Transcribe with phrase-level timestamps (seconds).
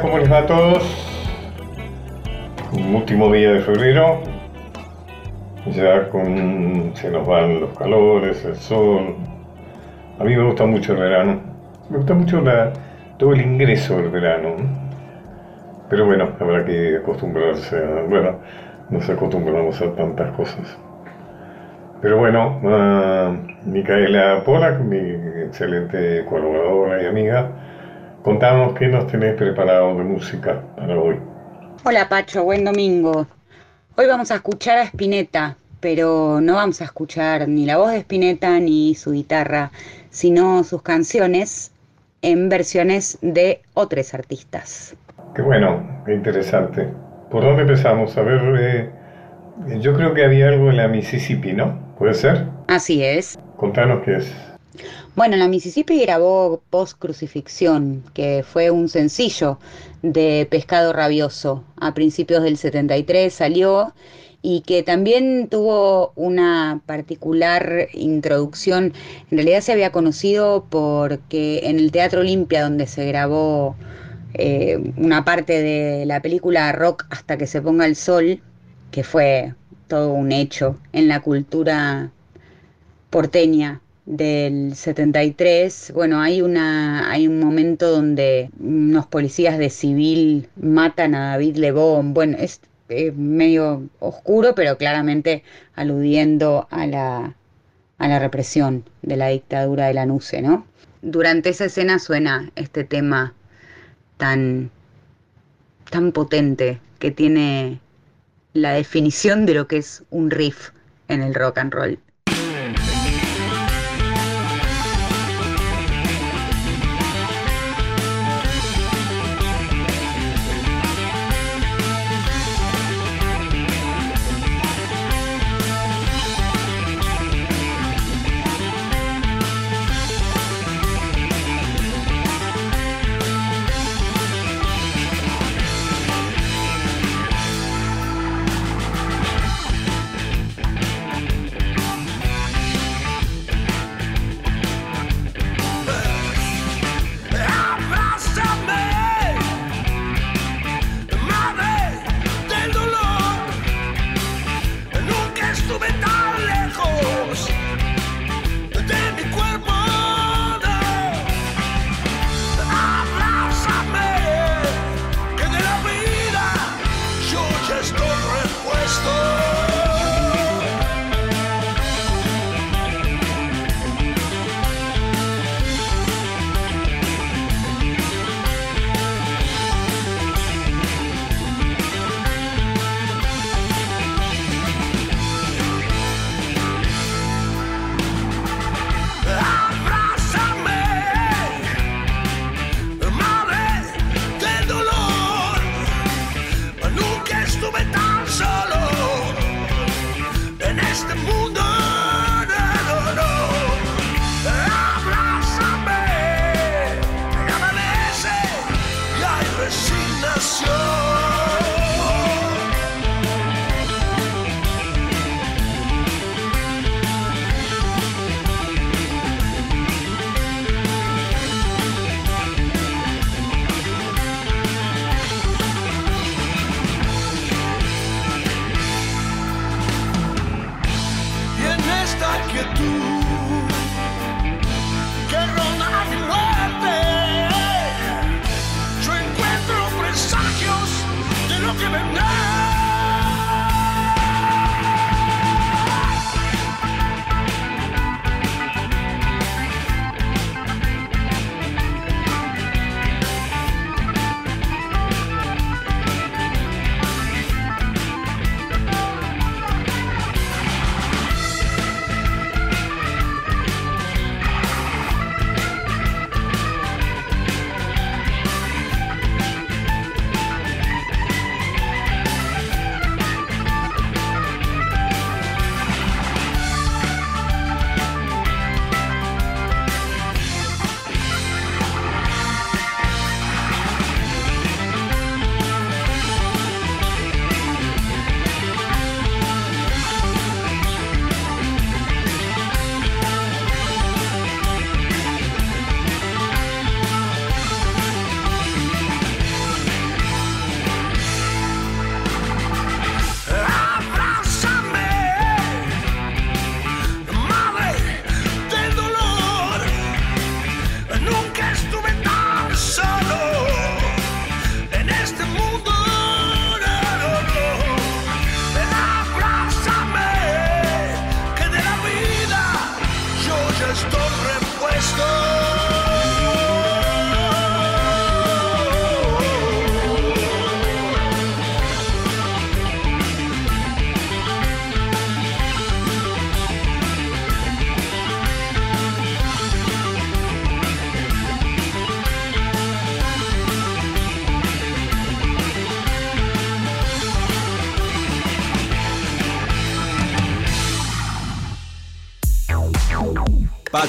[0.00, 0.82] ¿cómo les va a todos?
[2.72, 4.20] Último día de febrero.
[5.72, 9.16] Ya con, se nos van los calores, el sol.
[10.18, 11.40] A mí me gusta mucho el verano.
[11.88, 12.42] Me gusta mucho
[13.16, 14.56] todo el ingreso del verano.
[15.88, 18.02] Pero bueno, habrá que acostumbrarse a...
[18.08, 18.36] Bueno,
[18.90, 20.78] nos acostumbramos a tantas cosas.
[22.02, 22.60] Pero bueno,
[23.64, 24.98] Micaela Polak, mi
[25.44, 27.50] excelente colaboradora y amiga,
[28.26, 31.14] Contamos qué nos tenés preparado de música para hoy.
[31.84, 33.24] Hola Pacho, buen domingo.
[33.96, 37.98] Hoy vamos a escuchar a Spinetta, pero no vamos a escuchar ni la voz de
[37.98, 39.70] Spinetta ni su guitarra,
[40.10, 41.70] sino sus canciones
[42.20, 44.96] en versiones de otros artistas.
[45.32, 46.88] Qué bueno, qué interesante.
[47.30, 48.16] ¿Por dónde empezamos?
[48.16, 48.90] A ver, eh,
[49.78, 51.78] yo creo que había algo en la Mississippi, ¿no?
[51.96, 52.46] ¿Puede ser?
[52.66, 53.38] Así es.
[53.56, 54.55] Contanos qué es.
[55.14, 59.58] Bueno, la Mississippi grabó Post Crucifixión, que fue un sencillo
[60.02, 61.64] de Pescado Rabioso.
[61.80, 63.94] A principios del 73 salió
[64.42, 68.92] y que también tuvo una particular introducción.
[69.30, 73.74] En realidad se había conocido porque en el Teatro Olimpia, donde se grabó
[74.34, 78.40] eh, una parte de la película Rock hasta que se ponga el sol,
[78.90, 79.54] que fue
[79.88, 82.10] todo un hecho en la cultura
[83.10, 91.14] porteña del 73, bueno, hay, una, hay un momento donde unos policías de civil matan
[91.14, 92.60] a David Lebón, bueno, es
[93.16, 95.42] medio oscuro, pero claramente
[95.74, 97.34] aludiendo a la,
[97.98, 100.66] a la represión de la dictadura de la NUCE, ¿no?
[101.02, 103.34] Durante esa escena suena este tema
[104.16, 104.70] tan,
[105.90, 107.80] tan potente que tiene
[108.52, 110.70] la definición de lo que es un riff
[111.08, 111.98] en el rock and roll.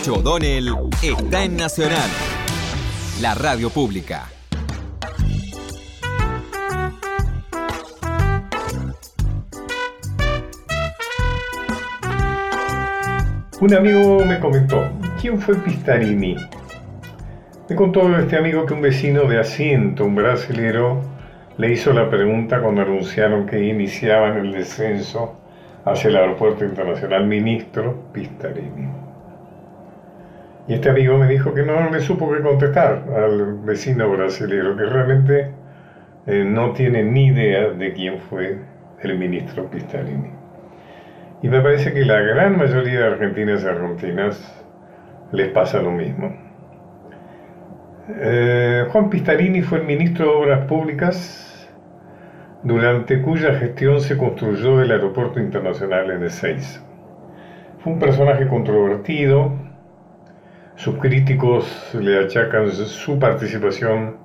[0.07, 0.69] Pacho O'Donnell
[1.03, 2.09] está en Nacional,
[3.21, 4.29] la radio pública.
[13.59, 14.87] Un amigo me comentó,
[15.19, 16.37] ¿quién fue Pistarini?
[17.67, 21.01] Me contó este amigo que un vecino de asiento, un brasilero,
[21.57, 25.35] le hizo la pregunta cuando anunciaron que iniciaban el descenso
[25.83, 28.86] hacia el aeropuerto internacional ministro Pistarini.
[30.67, 34.85] Y este amigo me dijo que no le supo qué contestar al vecino brasileño, que
[34.85, 35.51] realmente
[36.25, 38.57] eh, no tiene ni idea de quién fue
[39.01, 40.31] el ministro Pistarini.
[41.41, 44.65] Y me parece que la gran mayoría de argentinas y argentinas
[45.31, 46.35] les pasa lo mismo.
[48.09, 51.69] Eh, Juan Pistarini fue el ministro de Obras Públicas
[52.63, 56.81] durante cuya gestión se construyó el Aeropuerto Internacional N6.
[57.79, 59.66] Fue un personaje controvertido,
[60.77, 64.17] sus críticos le achacan su participación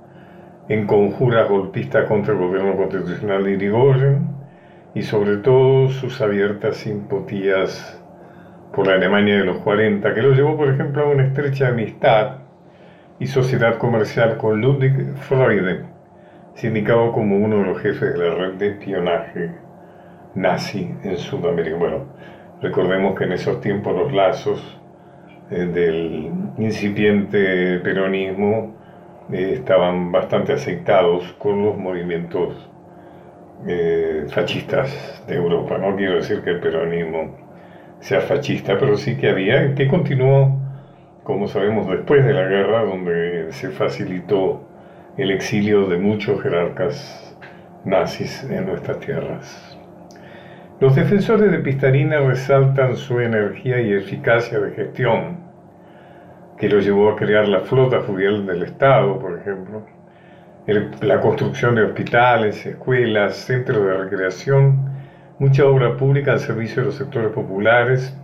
[0.69, 4.29] en conjuras golpistas contra el gobierno constitucional de Irigoyen
[4.95, 7.99] y sobre todo sus abiertas simpatías
[8.75, 12.41] por la Alemania de los 40, que lo llevó por ejemplo a una estrecha amistad
[13.19, 15.87] y sociedad comercial con Ludwig Freude,
[16.53, 19.53] sindicado como uno de los jefes de la red de espionaje
[20.35, 21.79] nazi en Sudamérica.
[21.79, 22.05] Bueno,
[22.61, 24.82] recordemos que en esos tiempos los lazos
[25.51, 28.75] del incipiente peronismo
[29.33, 32.69] eh, estaban bastante aceitados con los movimientos
[33.67, 35.79] eh, fascistas de Europa.
[35.79, 37.37] No quiero decir que el peronismo
[38.01, 40.63] sea fascista, pero sí que había, que continuó
[41.23, 44.61] como sabemos después de la guerra, donde se facilitó
[45.17, 47.37] el exilio de muchos jerarcas
[47.85, 49.72] nazis en nuestras tierras.
[50.83, 55.39] Los defensores de Pistarina resaltan su energía y eficacia de gestión,
[56.59, 59.87] que lo llevó a crear la flota fluvial del Estado, por ejemplo,
[61.01, 64.91] la construcción de hospitales, escuelas, centros de recreación,
[65.39, 68.19] mucha obra pública al servicio de los sectores populares,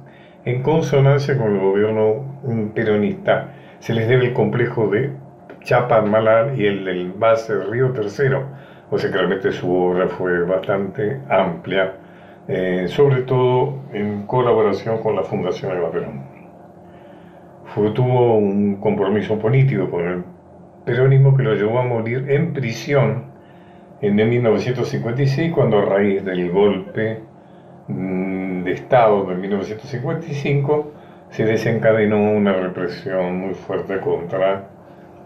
[0.44, 2.40] en consonancia con el gobierno
[2.74, 3.52] peronista.
[3.78, 5.12] Se les debe el complejo de
[5.62, 8.48] Chapadmalal y el del base Río Tercero,
[8.90, 11.92] o sea que realmente su obra fue bastante amplia,
[12.48, 16.38] eh, sobre todo en colaboración con la Fundación Eva Perón.
[17.94, 20.24] Tuvo un compromiso político con el
[20.84, 23.26] peronismo que lo llevó a morir en prisión
[24.00, 27.22] en 1956 cuando a raíz del golpe
[27.88, 30.92] Mm, de Estado de 1955
[31.30, 34.68] se desencadenó una represión muy fuerte contra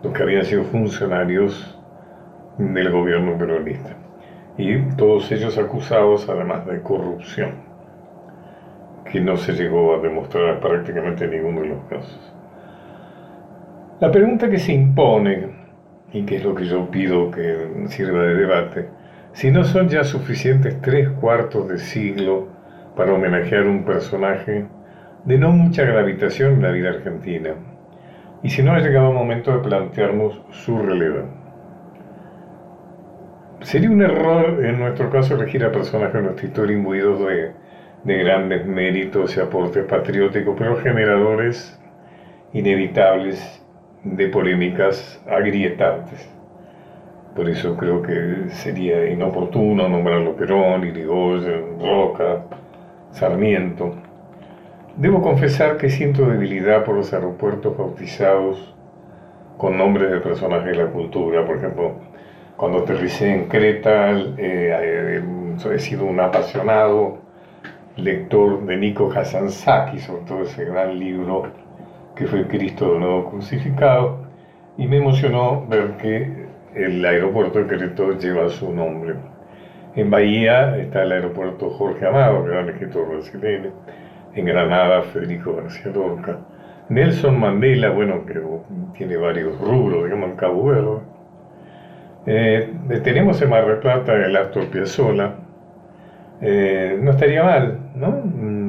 [0.01, 1.77] los que habían sido funcionarios
[2.59, 3.97] del gobierno peronista.
[4.59, 7.53] Y todos ellos acusados además de corrupción,
[9.11, 12.33] que no se llegó a demostrar prácticamente en ninguno de los casos.
[14.01, 15.63] La pregunta que se impone,
[16.13, 18.89] y que es lo que yo pido que sirva de debate,
[19.33, 22.49] si no son ya suficientes tres cuartos de siglo
[22.97, 24.67] para homenajear un personaje
[25.25, 27.55] de no mucha gravitación en la vida argentina,
[28.43, 31.42] y si no ha llegado el momento de plantearnos su relevo.
[33.63, 37.53] Sería un error en nuestro caso elegir a personajes de nuestra historia imbuidos de,
[38.03, 41.81] de grandes méritos y aportes patrióticos, pero generadores
[42.53, 43.65] inevitables
[44.03, 46.29] de polémicas agrietantes.
[47.37, 52.43] Por eso creo que sería inoportuno nombrarlo Perón, Irigoyen, Roca,
[53.13, 53.95] Sarmiento.
[54.97, 58.75] Debo confesar que siento debilidad por los aeropuertos bautizados
[59.57, 61.47] con nombres de personajes de la cultura.
[61.47, 62.12] Por ejemplo,
[62.63, 65.23] cuando aterricé en Creta, eh, eh,
[65.75, 67.19] he sido un apasionado
[67.97, 71.49] lector de Nico Hasansaki, sobre todo ese gran libro
[72.15, 74.29] que fue Cristo de nuevo crucificado,
[74.79, 79.17] y me emocionó ver que el aeropuerto de Querétaro lleva su nombre.
[79.97, 83.73] En Bahía está el aeropuerto Jorge Amado, gran escritor brasileño.
[84.37, 86.39] En Granada, Federico García Lorca.
[86.91, 88.41] Nelson Mandela, bueno, que
[88.97, 91.12] tiene varios rubros, digamos, en Cabo Verde.
[92.25, 95.35] Eh, tenemos en Mar del Plata el Astor Piazzolla.
[96.41, 98.21] Eh, no estaría mal, ¿no?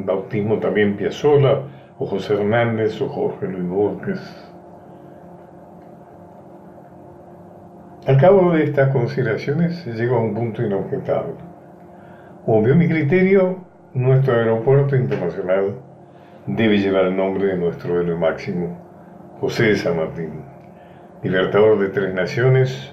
[0.06, 1.60] Bautismo también Piazzolla,
[2.00, 4.50] o José Hernández, o Jorge Luis Borges.
[8.06, 11.36] Al cabo de estas consideraciones se llegó a un punto inobjetable.
[12.46, 13.60] Obvio mi criterio,
[13.94, 15.76] nuestro aeropuerto internacional
[16.46, 18.78] debe llevar el nombre de nuestro héroe máximo,
[19.40, 20.42] José de San Martín,
[21.22, 22.93] libertador de tres naciones,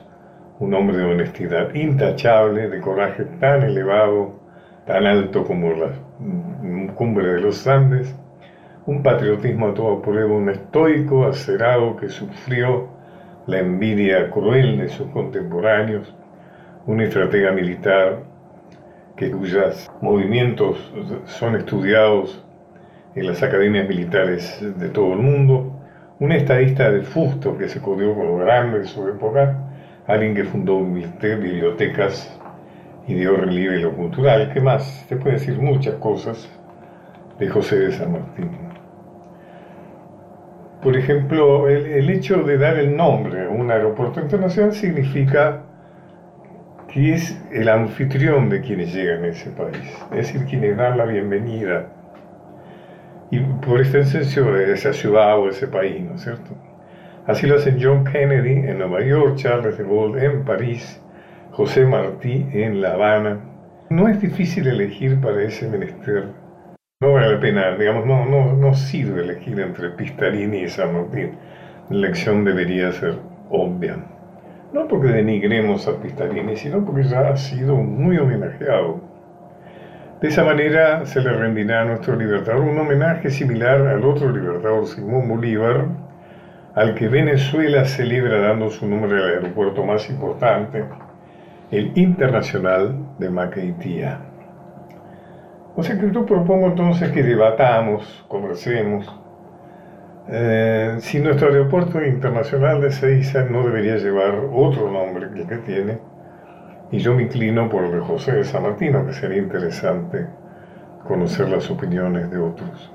[0.60, 4.38] un hombre de honestidad intachable, de coraje tan elevado,
[4.86, 5.90] tan alto como la
[6.94, 8.14] cumbre de los Andes,
[8.86, 12.88] un patriotismo a toda prueba, un estoico acerado que sufrió
[13.46, 16.14] la envidia cruel de sus contemporáneos,
[16.86, 18.18] una estratega militar
[19.16, 20.92] que cuyos movimientos
[21.24, 22.44] son estudiados
[23.14, 25.72] en las academias militares de todo el mundo,
[26.18, 29.69] un estadista de fusto que se codió con los grandes de su época,
[30.06, 32.38] alguien que fundó bibliotecas
[33.06, 34.50] y dio relieve lo cultural.
[34.52, 34.84] ¿Qué más?
[35.08, 36.48] Se puede decir muchas cosas
[37.38, 38.50] de José de San Martín.
[40.82, 45.62] Por ejemplo, el, hecho de dar el nombre a un aeropuerto internacional significa
[46.88, 49.76] que es el anfitrión de quienes llegan a ese país,
[50.10, 51.88] es decir, quienes dan la bienvenida
[53.30, 56.50] y por extensión de esa ciudad o ese país, ¿no es cierto?
[57.26, 61.00] Así lo hacen John Kennedy en Nueva York, Charles de Gaulle en París,
[61.52, 63.40] José Martí en La Habana.
[63.90, 66.28] No es difícil elegir para ese menester.
[67.00, 71.32] No vale la pena, digamos, no, no, no sirve elegir entre Pistarini y San Martín.
[71.88, 73.16] La elección debería ser
[73.50, 73.96] obvia.
[74.72, 79.10] No porque denigremos a Pistarini, sino porque ya ha sido muy homenajeado
[80.20, 84.86] de esa manera se le rendirá a nuestro libertador un homenaje similar al otro libertador
[84.86, 85.86] Simón Bolívar,
[86.74, 90.84] al que Venezuela celebra dando su nombre al aeropuerto más importante,
[91.70, 94.20] el Internacional de Maqueitía.
[95.76, 99.06] O sea que yo propongo entonces que debatamos, conversemos,
[100.28, 105.56] eh, si nuestro aeropuerto internacional de Seiza no debería llevar otro nombre que el que
[105.58, 105.98] tiene,
[106.92, 110.26] y yo me inclino por el de José de San Martín, que sería interesante
[111.06, 112.92] conocer las opiniones de otros.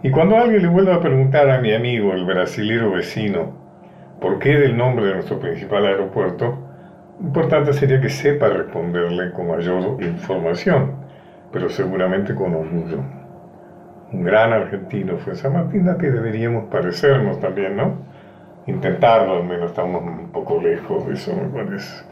[0.00, 3.52] Y cuando alguien le vuelva a preguntar a mi amigo, el brasilero vecino,
[4.20, 6.56] por qué del nombre de nuestro principal aeropuerto,
[7.20, 10.92] importante sería que sepa responderle con mayor información,
[11.52, 13.02] pero seguramente con orgullo.
[14.12, 17.96] Un gran argentino fue San Martín, que deberíamos parecernos también, ¿no?
[18.68, 22.04] Intentarlo, al menos estamos un poco lejos de eso, me parece.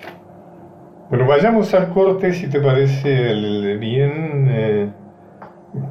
[1.08, 4.88] Bueno, vayamos al corte, si te parece bien, eh,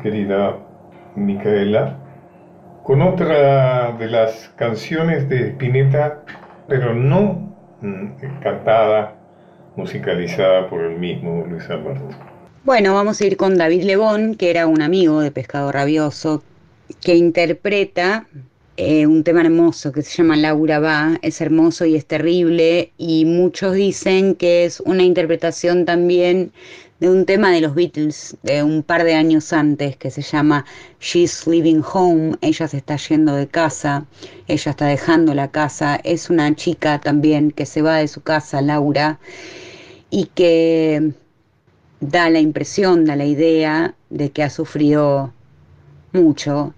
[0.01, 0.57] querida
[1.15, 1.97] Micaela,
[2.83, 6.23] con otra de las canciones de Spinetta,
[6.67, 9.15] pero no mm, cantada,
[9.75, 12.09] musicalizada por el mismo Luis Alberto.
[12.63, 16.43] Bueno, vamos a ir con David Lebón, que era un amigo de Pescado Rabioso,
[17.01, 18.25] que interpreta
[18.77, 23.23] eh, un tema hermoso que se llama Laura va, es hermoso y es terrible y
[23.23, 26.51] muchos dicen que es una interpretación también
[26.99, 30.65] de un tema de los Beatles de un par de años antes que se llama
[30.99, 34.05] She's Leaving Home, ella se está yendo de casa,
[34.47, 38.61] ella está dejando la casa, es una chica también que se va de su casa,
[38.61, 39.19] Laura,
[40.09, 41.13] y que
[41.99, 45.33] da la impresión, da la idea de que ha sufrido
[46.13, 46.73] mucho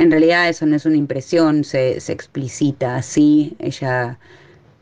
[0.00, 3.54] en realidad eso no es una impresión, se, explicita así.
[3.58, 4.18] Ella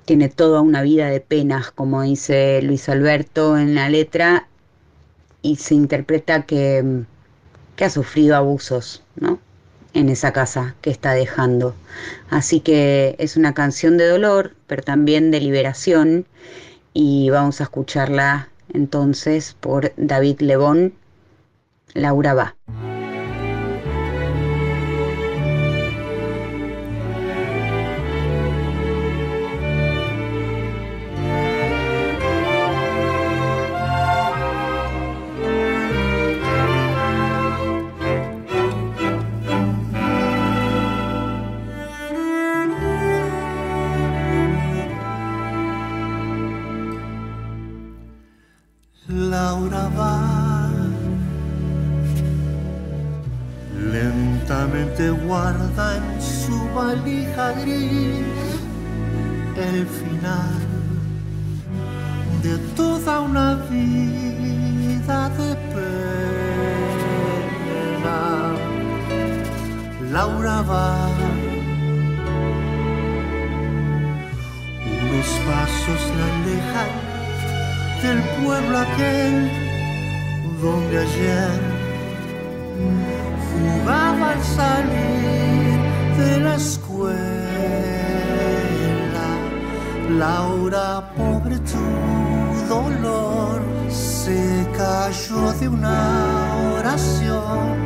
[0.09, 4.49] tiene toda una vida de penas, como dice Luis Alberto en la letra,
[5.43, 7.03] y se interpreta que,
[7.77, 9.38] que ha sufrido abusos, ¿no?
[9.93, 11.75] En esa casa que está dejando.
[12.31, 16.25] Así que es una canción de dolor, pero también de liberación,
[16.95, 20.95] y vamos a escucharla entonces por David Lebón,
[21.93, 22.57] Laura va.
[59.59, 60.55] el final
[62.43, 65.88] de toda una vida de pena.
[70.12, 71.09] Laura va
[75.03, 76.93] unos pasos la alejan
[78.03, 79.35] del pueblo aquel
[80.62, 81.61] donde ayer
[83.50, 85.79] jugaba al salir
[86.17, 87.98] de la escuela.
[90.09, 93.61] Laura, pobre tu dolor
[93.91, 97.77] se cayó de una oración.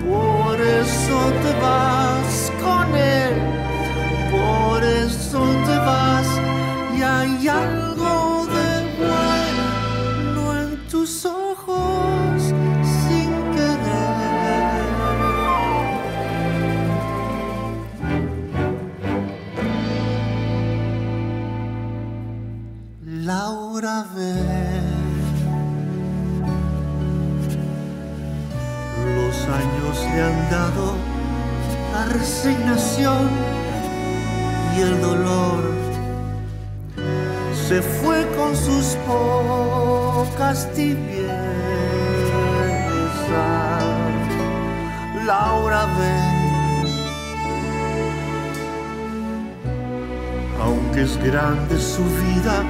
[0.00, 3.34] Por eso te vas con él,
[4.30, 6.26] por eso te vas,
[6.98, 7.87] ya, ya.
[30.14, 30.94] Le han dado
[31.92, 33.28] la resignación
[34.76, 35.62] y el dolor.
[37.68, 41.38] Se fue con sus pocas tibiezas.
[45.26, 46.28] Laura ve.
[50.62, 52.62] Aunque es grande su vida,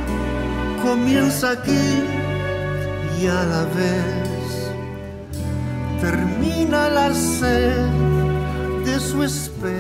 [0.83, 2.03] comienza aquí
[3.21, 4.28] y a la vez
[6.01, 7.91] termina la sed
[8.85, 9.79] de su espera.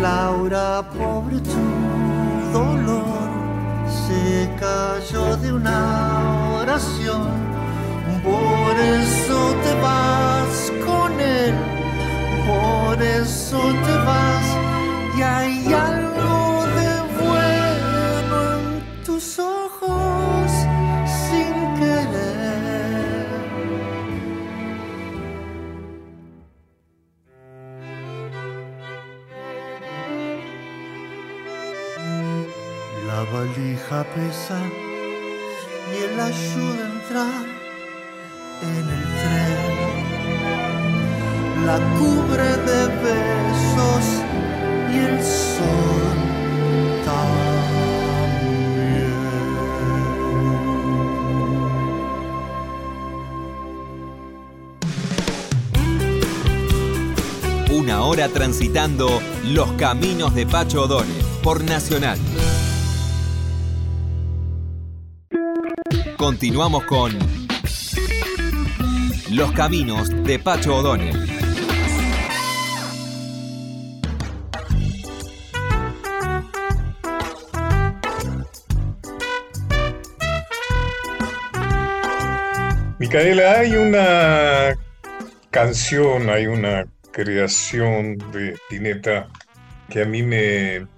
[0.00, 1.66] Laura, pobre tu
[2.52, 3.28] dolor,
[3.88, 7.28] se cayó de una oración.
[8.22, 11.54] Por eso te vas con él,
[12.46, 14.46] por eso te vas
[15.16, 15.95] y hay algo
[33.32, 34.58] valija pesa
[35.92, 37.46] y él ayuda a entrar
[38.62, 39.60] en el tren.
[41.66, 44.06] La cubre de besos
[44.92, 45.86] y el sol
[57.70, 62.18] Una hora transitando los caminos de Pacho O'Donnell por Nacional.
[66.26, 67.12] Continuamos con
[69.30, 71.16] Los caminos de Pacho O'Donnell.
[82.98, 84.74] Micaela, hay una
[85.50, 89.28] canción, hay una creación de Spinetta
[89.88, 90.88] que a mí me,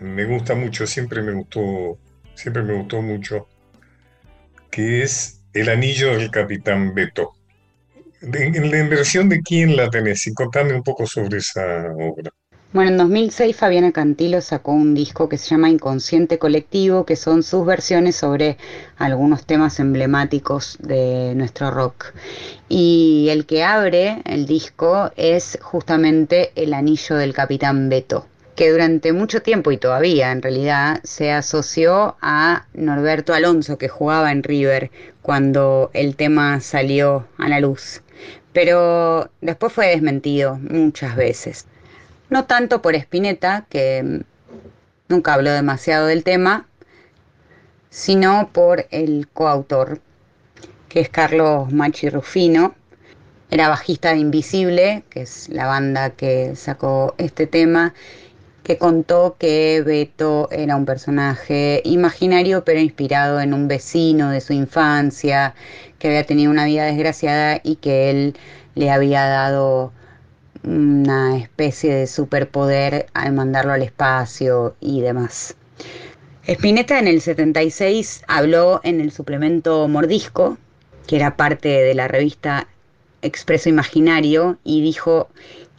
[0.00, 1.98] me gusta mucho, siempre me gustó,
[2.34, 3.46] siempre me gustó mucho,
[4.70, 7.32] que es El anillo del capitán Beto.
[8.22, 12.30] En la inversión de quién la tenés y contame un poco sobre esa obra.
[12.72, 17.42] Bueno, en 2006 Fabiana Cantilo sacó un disco que se llama Inconsciente Colectivo, que son
[17.42, 18.58] sus versiones sobre
[18.96, 22.12] algunos temas emblemáticos de nuestro rock.
[22.68, 28.26] Y el que abre el disco es justamente El Anillo del Capitán Beto,
[28.60, 34.32] que durante mucho tiempo y todavía en realidad se asoció a Norberto Alonso, que jugaba
[34.32, 34.90] en River
[35.22, 38.02] cuando el tema salió a la luz.
[38.52, 41.64] Pero después fue desmentido muchas veces.
[42.28, 44.24] No tanto por Spinetta, que
[45.08, 46.66] nunca habló demasiado del tema,
[47.88, 50.02] sino por el coautor,
[50.90, 52.74] que es Carlos Machi Rufino.
[53.50, 57.94] Era bajista de Invisible, que es la banda que sacó este tema,
[58.62, 64.52] que contó que Beto era un personaje imaginario, pero inspirado en un vecino de su
[64.52, 65.54] infancia,
[65.98, 68.36] que había tenido una vida desgraciada y que él
[68.74, 69.92] le había dado
[70.62, 75.56] una especie de superpoder al mandarlo al espacio y demás.
[76.46, 80.58] Spinetta en el 76 habló en el suplemento Mordisco,
[81.06, 82.66] que era parte de la revista
[83.22, 85.28] Expreso Imaginario, y dijo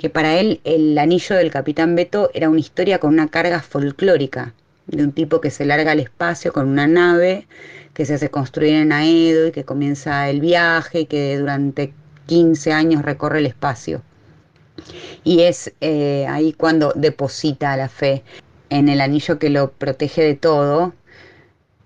[0.01, 4.55] que para él el anillo del Capitán Beto era una historia con una carga folclórica,
[4.87, 7.47] de un tipo que se larga al espacio con una nave
[7.93, 11.93] que se hace construir en Aedo y que comienza el viaje y que durante
[12.25, 14.01] 15 años recorre el espacio.
[15.23, 18.23] Y es eh, ahí cuando deposita la fe
[18.71, 20.95] en el anillo que lo protege de todo,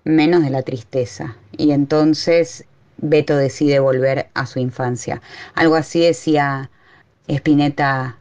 [0.06, 1.36] menos de la tristeza.
[1.58, 2.64] Y entonces
[2.96, 5.22] Beto decide volver a su infancia.
[5.54, 6.70] Algo así decía
[7.28, 8.18] Spinetta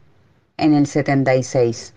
[0.57, 1.93] en el 76.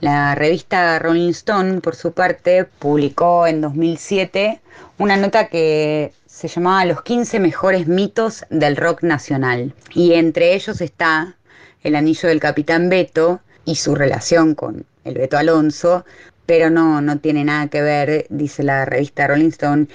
[0.00, 4.60] La revista Rolling Stone, por su parte, publicó en 2007
[4.98, 9.74] una nota que se llamaba Los 15 mejores mitos del rock nacional.
[9.94, 11.36] Y entre ellos está
[11.82, 16.04] el anillo del capitán Beto y su relación con el Beto Alonso,
[16.46, 19.86] pero no, no tiene nada que ver, dice la revista Rolling Stone,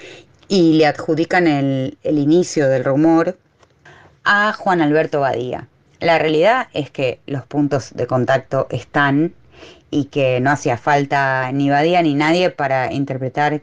[0.48, 3.36] y le adjudican el, el inicio del rumor
[4.24, 5.68] a Juan Alberto Badía.
[6.00, 9.32] La realidad es que los puntos de contacto están
[9.90, 13.62] y que no hacía falta ni Badía ni nadie para interpretar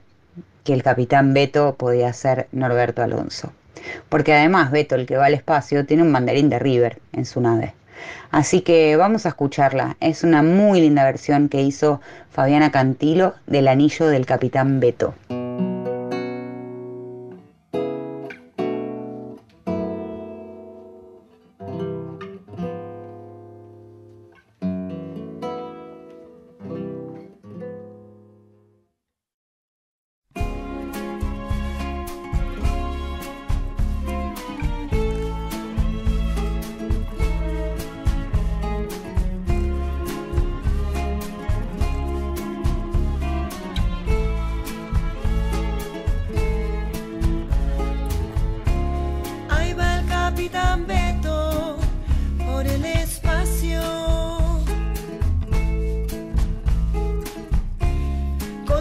[0.63, 3.51] que el capitán Beto podía ser Norberto Alonso.
[4.09, 7.41] Porque además Beto, el que va al espacio, tiene un mandarín de River en su
[7.41, 7.73] nave.
[8.31, 9.95] Así que vamos a escucharla.
[9.99, 15.13] Es una muy linda versión que hizo Fabiana Cantilo del anillo del capitán Beto.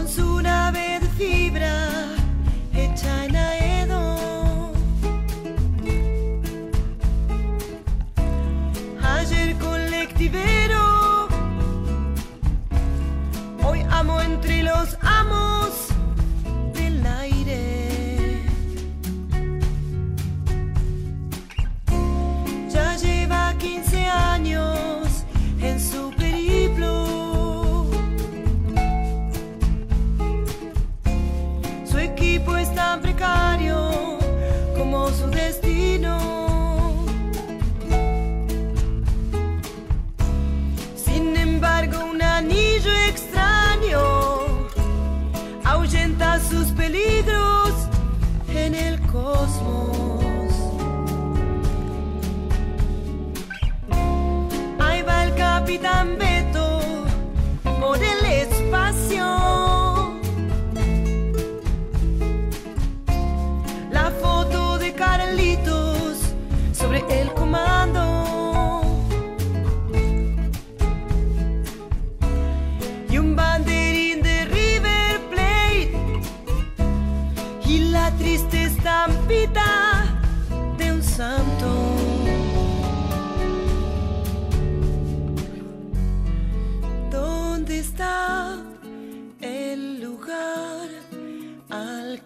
[0.03, 0.42] con su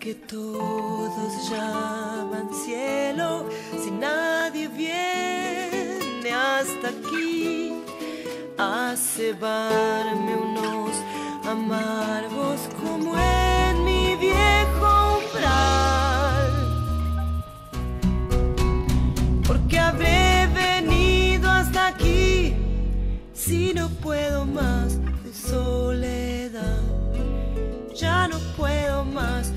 [0.08, 3.44] que todos llaman cielo,
[3.78, 7.74] si nadie viene hasta aquí
[8.58, 10.92] a cebarme unos
[11.46, 16.54] amargos como en mi viejo umbral.
[19.46, 22.56] Porque habré venido hasta aquí
[23.34, 26.82] si no puedo más de soledad,
[27.94, 29.52] ya no puedo más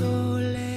[0.00, 0.69] soledad.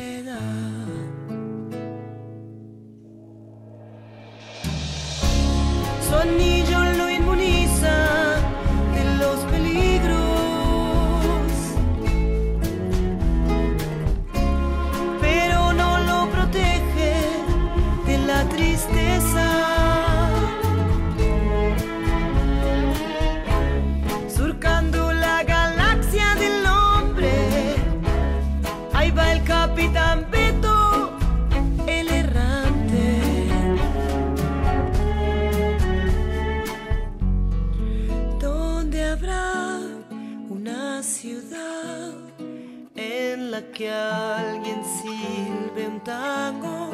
[43.71, 46.91] que alguien sirve un tango.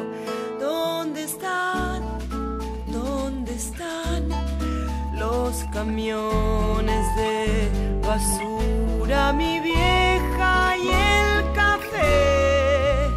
[0.58, 2.02] ¿Dónde están?
[2.86, 4.28] ¿Dónde están
[5.14, 7.70] los camiones de
[8.06, 13.08] basura, mi vieja y el café?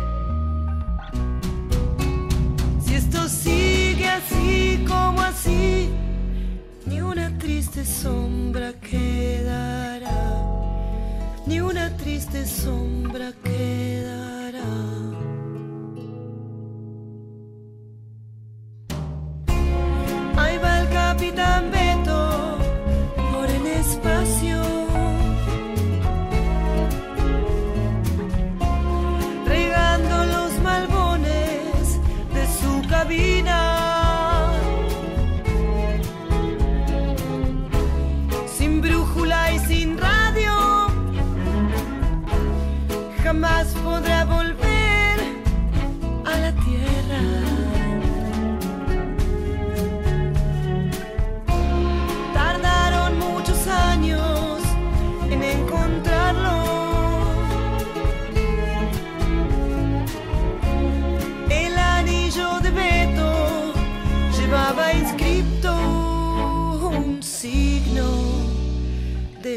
[2.83, 5.89] Si esto sigue así como así,
[6.85, 9.82] ni una triste sombra queda
[12.45, 13.62] sombra que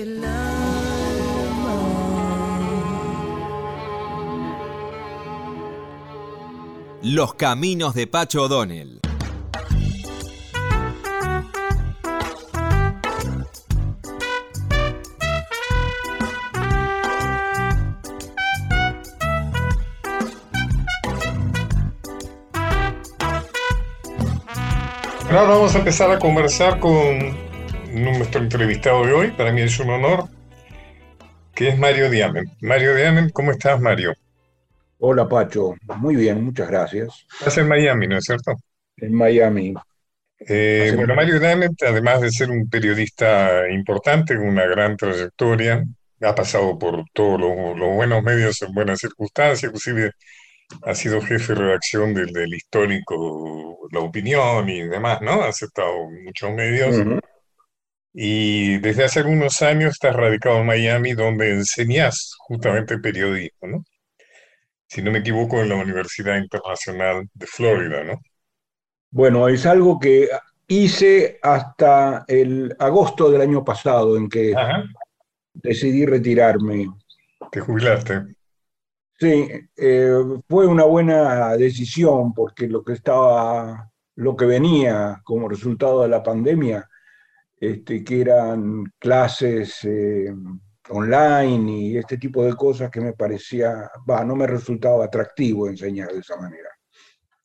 [0.02, 0.56] alma.
[7.02, 9.00] Los caminos de Pacho O'Donnell.
[25.28, 27.45] ahora vamos a empezar a conversar con
[28.02, 29.30] nuestro entrevistado de hoy.
[29.32, 30.24] Para mí es un honor,
[31.54, 32.44] que es Mario Diamen.
[32.60, 34.14] Mario Diamen, ¿cómo estás, Mario?
[34.98, 35.74] Hola, Pacho.
[35.96, 37.26] Muy bien, muchas gracias.
[37.38, 38.54] Estás en Miami, ¿no es cierto?
[38.96, 39.74] En Miami.
[40.38, 45.82] Eh, bueno, Mario Diamen, además de ser un periodista importante, con una gran trayectoria,
[46.22, 50.12] ha pasado por todos los, los buenos medios en buenas circunstancias, inclusive
[50.82, 55.42] ha sido jefe de redacción del, del histórico La Opinión y demás, ¿no?
[55.42, 56.96] Ha aceptado muchos medios.
[58.18, 63.84] Y desde hace algunos años estás radicado en Miami, donde enseñas justamente periodismo, ¿no?
[64.86, 68.18] Si no me equivoco, en la Universidad Internacional de Florida, ¿no?
[69.10, 70.30] Bueno, es algo que
[70.66, 74.54] hice hasta el agosto del año pasado, en que
[75.52, 76.88] decidí retirarme.
[77.52, 78.34] Te jubilaste.
[79.20, 86.00] Sí, eh, fue una buena decisión porque lo que estaba, lo que venía como resultado
[86.00, 86.88] de la pandemia,
[87.58, 90.32] este, que eran clases eh,
[90.88, 96.12] online y este tipo de cosas que me parecía, va, no me resultaba atractivo enseñar
[96.12, 96.68] de esa manera.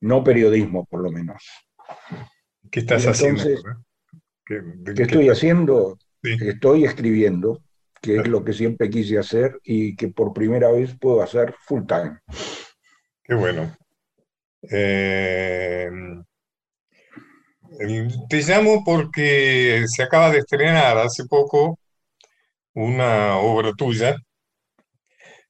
[0.01, 1.43] No periodismo, por lo menos.
[2.69, 3.43] ¿Qué estás haciendo?
[4.45, 4.61] ¿Qué,
[4.97, 5.97] estoy haciendo?
[6.23, 7.63] Estoy escribiendo
[8.01, 11.83] que es lo que siempre quise hacer y que por primera vez puedo hacer full
[11.85, 12.19] time.
[13.23, 13.75] Qué bueno.
[14.69, 15.89] Eh,
[18.29, 21.79] te llamo porque se acaba de estrenar hace poco
[22.73, 24.15] una obra tuya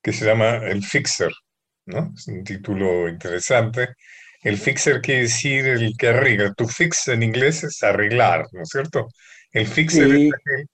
[0.02, 1.32] que se llama El Fixer,
[1.86, 2.12] ¿no?
[2.16, 3.90] Es un título interesante.
[4.42, 6.54] El fixer quiere decir el que arregla.
[6.54, 9.08] Tu fix en inglés es arreglar, ¿no es cierto?
[9.52, 10.32] El fixer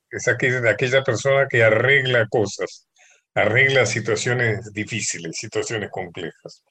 [0.10, 2.88] es, aquella persona que arregla cosas,
[3.33, 6.63] arregla situaciones difíciles, situaciones complejas.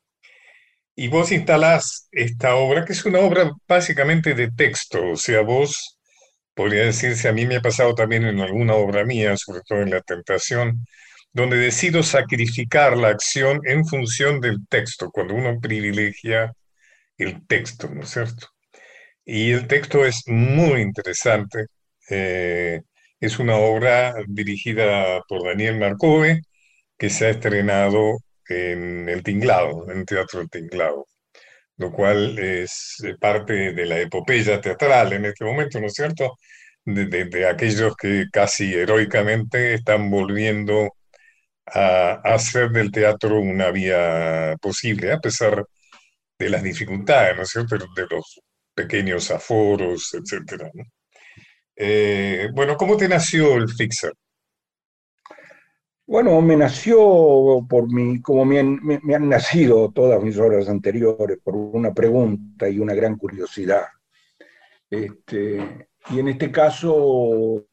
[0.97, 5.99] Y vos instalás esta obra, que es una obra básicamente de texto, o sea, vos,
[6.55, 9.91] podría decirse, a mí me ha pasado también en alguna obra mía, sobre todo en
[9.91, 10.87] La Tentación,
[11.33, 16.53] donde decido sacrificar la acción en función del texto, cuando uno privilegia
[17.19, 18.49] el texto, ¿no es cierto?
[19.25, 21.67] Y el texto es muy interesante
[22.11, 22.83] eh,
[23.21, 26.43] es una obra dirigida por Daniel Marcove
[26.99, 31.07] que se ha estrenado en el Tinglado, en Teatro del Tinglado,
[31.79, 36.39] lo cual es parte de la epopeya teatral en este momento, ¿no es cierto?
[36.85, 40.95] De, aquellos que casi heroicamente están volviendo
[41.67, 45.65] a, hacer del teatro una vía posible, a pesar
[46.39, 48.41] de las dificultades, ¿no es cierto?, de los
[48.75, 50.85] pequeños aforos, etcétera, ¿no?
[51.77, 54.13] Eh, bueno, ¿cómo te nació el Fixer?
[56.09, 61.93] Bueno, me nació por mi, como me han, nacido todas mis obras anteriores, por una
[61.93, 63.87] pregunta y una gran curiosidad.
[64.89, 67.67] Este, y en este caso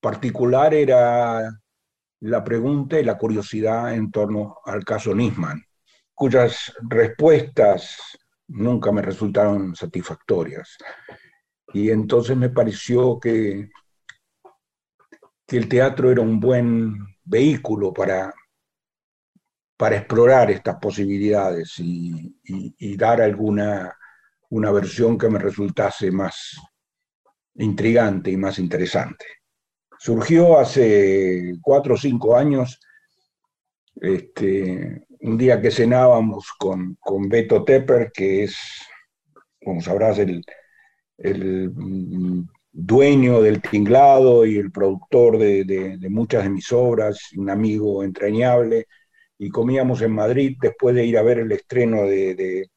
[0.00, 1.60] particular era
[2.20, 5.64] la pregunta y la curiosidad en torno al caso Nisman,
[6.14, 7.98] cuyas respuestas
[8.46, 10.78] nunca me resultaron satisfactorias.
[11.72, 13.70] Y entonces me pareció que,
[15.48, 18.32] que el teatro era un buen vehículo para,
[19.76, 23.96] para explorar estas posibilidades y, dar alguna
[24.50, 26.60] una versión que me resultase más
[27.54, 29.24] intrigante y más interesante.
[29.98, 32.78] Surgió hace cuatro o cinco años,
[33.96, 38.56] este, un día que cenábamos con, con Beto Tepper, que es,
[39.64, 40.44] como sabrás, el,
[41.16, 48.02] el mm, dueño del tinglado y el productor de, muchas de mis obras, un amigo
[48.02, 48.86] entrañable,
[49.38, 52.68] y comíamos en Madrid después de ir a ver el estreno de,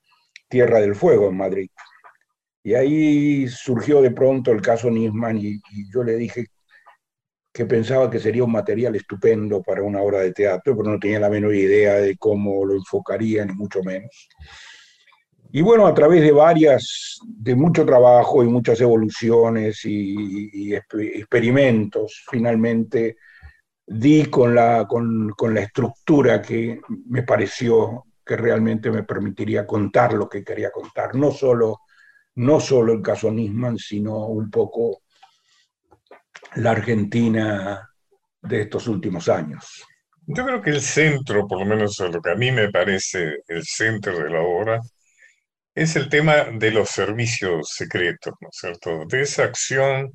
[0.48, 1.70] Tierra del Fuego en Madrid.
[2.64, 5.60] Y ahí surgió de pronto el caso Nisman y,
[5.92, 6.46] yo le dije
[7.52, 11.20] que pensaba que sería un material estupendo para una obra de teatro, pero no tenía
[11.20, 14.30] la menor idea de cómo lo enfocaría, ni mucho menos.
[15.56, 23.16] Y bueno, a través de varias, de mucho trabajo y muchas evoluciones y, experimentos, finalmente
[23.88, 30.28] di con la, con, la estructura que me pareció que realmente me permitiría contar lo
[30.28, 31.16] que quería contar.
[31.16, 31.84] No solo,
[32.36, 35.04] no solo el caso Nisman, sino un poco
[36.56, 37.90] la Argentina
[38.42, 39.86] de estos últimos años.
[40.28, 43.64] Yo creo que el centro, por lo menos lo que a mí me parece el
[43.64, 44.82] centro de la obra,
[45.76, 49.06] es el tema de los servicios secretos, ¿no es cierto?
[49.08, 50.14] De esa acción,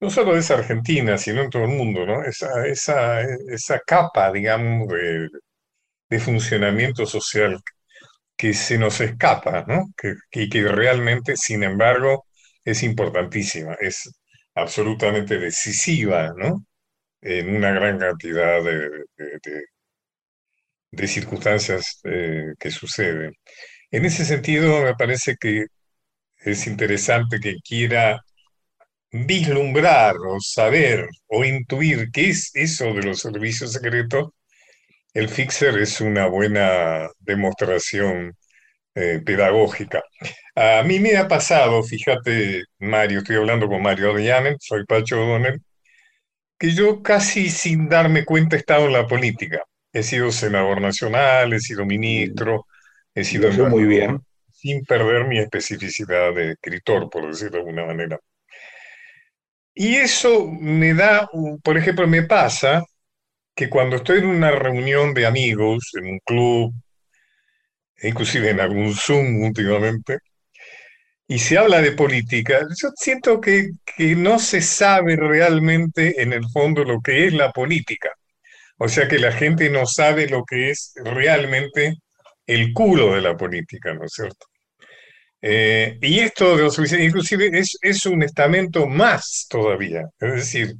[0.00, 2.24] no solo de esa Argentina, sino en todo el mundo, ¿no?
[2.24, 5.28] Esa, esa, esa capa, digamos, de,
[6.10, 7.60] de funcionamiento social
[8.36, 9.86] que se nos escapa, ¿no?
[9.96, 12.26] Que, y que realmente, sin embargo,
[12.64, 14.10] es importantísima, es
[14.54, 16.64] absolutamente decisiva, ¿no?
[17.22, 19.66] En una gran cantidad de, de-
[21.08, 23.32] circunstancias eh, que suceden.
[23.96, 25.64] En ese sentido, me parece que
[26.44, 28.20] es interesante que quiera
[29.10, 34.28] vislumbrar o saber o intuir qué es eso de los servicios secretos.
[35.14, 38.34] El Fixer es una buena demostración
[38.94, 40.02] eh, pedagógica.
[40.54, 45.62] A mí me ha pasado, fíjate, Mario, estoy hablando con Mario Dianen, soy Pacho O'Donnell,
[46.58, 49.62] que yo casi sin darme cuenta he estado en la política.
[49.90, 52.66] He sido senador nacional, he sido ministro,
[53.16, 54.20] he sido muy bien.
[54.52, 58.18] sin perder mi especificidad de escritor, por decirlo de alguna manera.
[59.74, 61.28] Y eso me da,
[61.62, 62.82] por ejemplo, me pasa
[63.54, 66.74] que cuando estoy en una reunión de amigos, en un club,
[67.96, 70.18] e inclusive en algún Zoom últimamente,
[71.28, 76.44] y se habla de política, yo siento que, que no se sabe realmente en el
[76.52, 78.10] fondo lo que es la política.
[78.78, 81.96] O sea que la gente no sabe lo que es realmente
[82.46, 84.46] el culo de la política, ¿no es cierto?
[85.42, 90.02] Eh, y esto de los servicios, inclusive es, es un estamento más todavía.
[90.18, 90.74] Es decir,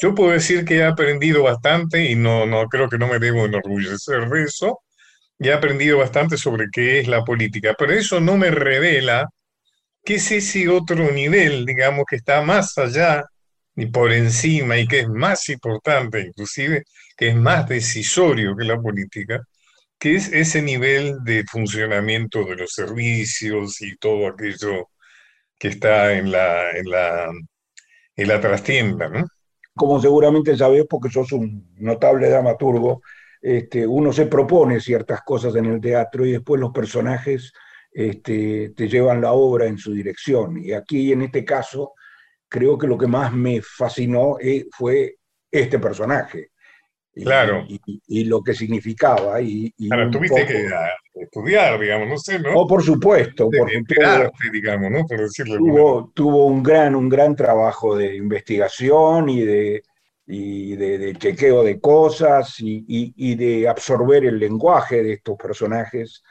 [0.00, 3.44] yo puedo decir que he aprendido bastante y no, no creo que no me debo
[3.46, 4.80] enorgullecer de eso.
[5.38, 9.28] Y he aprendido bastante sobre qué es la política, pero eso no me revela
[10.04, 13.24] qué es ese otro nivel, digamos, que está más allá
[13.76, 16.84] y por encima y que es más importante, inclusive,
[17.16, 19.40] que es más decisorio que la política,
[19.98, 24.90] que es ese nivel de funcionamiento de los servicios y todo aquello
[25.58, 27.30] que está en la, en la,
[28.16, 29.26] en la trastienda, ¿no?
[29.74, 33.02] Como seguramente sabés, porque sos un notable dramaturgo,
[33.40, 37.52] este, uno se propone ciertas cosas en el teatro y después los personajes
[37.92, 40.58] este, te llevan la obra en su dirección.
[40.58, 41.92] Y aquí, en este caso,
[42.48, 45.16] creo que lo que más me fascinó eh, fue
[45.50, 46.50] este personaje.
[47.16, 47.64] Y, Claro.
[47.68, 49.40] y- y lo que significaba.
[49.40, 50.68] Y, y tuviste poco- que
[51.22, 52.50] estudiar, digamos, no sé, ¿no?
[52.54, 55.06] Oh, por supuesto, tuvo, enterarte, digamos, ¿no?
[55.06, 59.82] Por decirlo tuvo, tuvo un, gran, un gran trabajo de investigación y de,
[60.26, 65.36] y de, de chequeo de cosas y, y- y de absorber el lenguaje de estos
[65.36, 66.22] personajes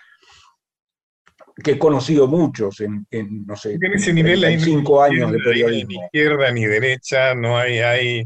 [1.63, 5.37] que he conocido muchos en, en, no sé, en ese nivel hay 35 años de
[5.37, 6.03] hay ni periodismo.
[6.05, 8.23] izquierda ni derecha, no hay, hay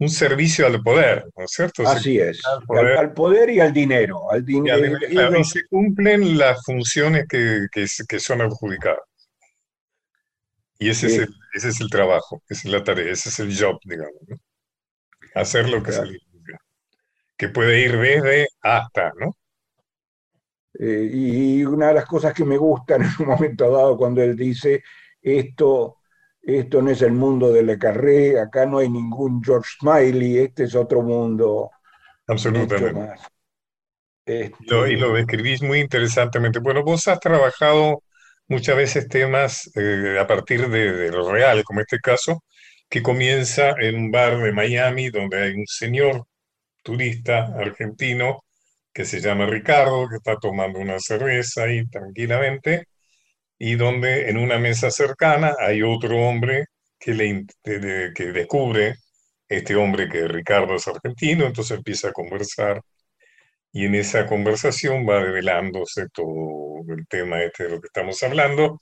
[0.00, 1.84] un servicio al poder, ¿no es cierto?
[1.84, 2.98] Se Así es, al poder.
[2.98, 4.30] al poder y al dinero.
[4.30, 9.00] Al din- y, al- claro, y se cumplen las funciones que, que, son adjudicadas.
[10.78, 13.56] Y ese es el, ese es el trabajo, esa es la tarea, ese es el
[13.58, 14.36] job, digamos, ¿no?
[15.34, 16.58] Hacer lo que se le indica.
[17.36, 19.36] Que puede ir desde hasta, ¿no?
[20.78, 24.36] Eh, y una de las cosas que me gustan en un momento dado cuando él
[24.36, 24.82] dice,
[25.20, 25.97] esto,
[26.56, 30.64] esto no es el mundo de Le Carré, acá no hay ningún George Smiley, este
[30.64, 31.70] es otro mundo
[32.28, 32.92] Absolutamente.
[32.92, 33.20] más.
[34.26, 36.58] Este, Lo- y lo describís muy interesantemente.
[36.60, 38.02] Bueno, vos has trabajado
[38.48, 42.42] muchas veces temas eh, a partir de, de lo real, como este caso,
[42.88, 46.24] que comienza en un bar de Miami donde hay un señor
[46.82, 48.44] turista argentino
[48.92, 52.86] que se llama Ricardo, que está tomando una cerveza ahí tranquilamente,
[53.58, 56.66] y donde en una mesa cercana hay otro hombre
[56.98, 58.96] que, le, que descubre
[59.48, 62.82] este hombre que Ricardo es argentino, entonces empieza a conversar.
[63.72, 68.80] Y en esa conversación va revelándose todo el tema este de lo que estamos hablando,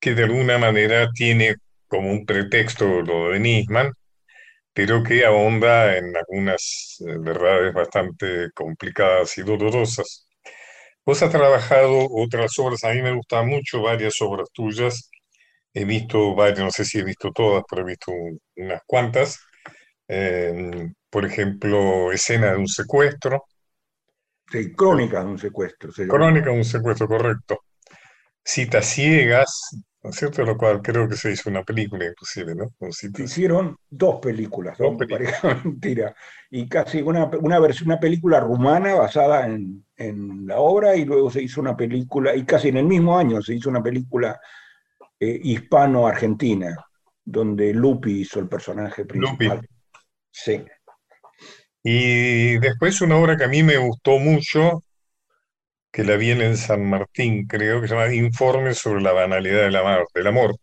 [0.00, 1.56] que de alguna manera tiene
[1.88, 3.92] como un pretexto lo de Nisman,
[4.72, 10.28] pero que ahonda en algunas eh, verdades bastante complicadas y dolorosas.
[11.10, 15.10] Vos has trabajado otras obras, a mí me gustan mucho varias obras tuyas,
[15.74, 19.40] he visto varias, no sé si he visto todas, pero he visto un- unas cuantas.
[20.08, 23.44] Eh, por ejemplo, Escena de un secuestro,
[24.50, 25.90] sí, crónica de un secuestro.
[25.92, 26.14] se llama.
[26.14, 27.60] Crónica de un secuestro, correcto.
[28.44, 29.50] Citas ciegas,
[30.02, 30.42] ¿no es cierto?
[30.44, 32.66] Lo cual creo que se hizo una película inclusive, ¿no?
[32.90, 35.38] Se hicieron dos películas, Dos aunque películas.
[35.64, 36.14] mentira,
[36.50, 41.30] y casi una, una versión, una película rumana basada en, en la obra, y luego
[41.30, 44.40] se hizo una película, y casi en el mismo año se hizo una película
[45.20, 46.76] eh, hispano-argentina,
[47.24, 49.60] donde Lupi hizo el personaje principal.
[50.30, 50.64] Sí.
[51.82, 54.82] Y después una obra que a mí me gustó mucho,
[55.90, 59.76] que la vi en San Martín, creo, que se llama Informe sobre la banalidad del
[59.76, 60.06] amor.
[60.14, 60.56] Del amor.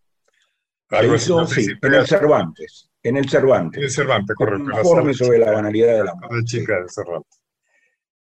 [0.89, 2.89] Algo así, sí, en el Cervantes.
[3.03, 3.77] En el Cervantes.
[3.77, 4.69] en el Cervantes, correcto.
[4.69, 6.29] La informe sobre la banalidad del la amor.
[6.39, 6.59] sí.
[6.59, 7.41] chica del Cervantes.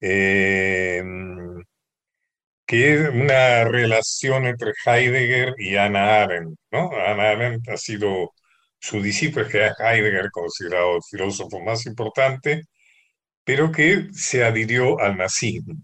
[0.03, 1.03] Eh,
[2.67, 6.91] que es una relación entre Heidegger y Hannah Arendt, ¿no?
[6.93, 8.33] Hannah Arendt ha sido
[8.79, 12.67] su discípulo, es que es Heidegger considerado el filósofo más importante,
[13.43, 15.75] pero que se adhirió al nazismo.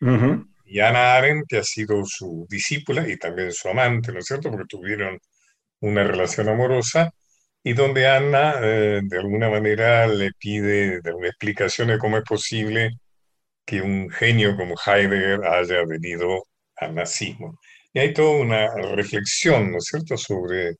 [0.00, 0.14] ¿M?
[0.14, 0.46] Ujú.
[0.66, 4.50] Y Hannah Arendt, que ha sido su discípula y también su amante, ¿no es cierto?
[4.50, 5.18] Porque tuvieron
[5.80, 7.10] una relación amorosa
[7.64, 12.24] y donde Anna, eh, de alguna manera, le pide de una explicación de cómo es
[12.24, 12.90] posible
[13.66, 16.44] que un genio como Heidegger haya venido
[16.76, 17.58] al nazismo.
[17.92, 20.74] Y hay toda una reflexión, ¿no es cierto?, sobre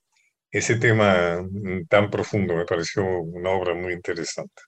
[0.52, 1.42] ese tema
[1.90, 2.56] tan profundo.
[2.56, 4.63] Me pareció una obra muy interesante.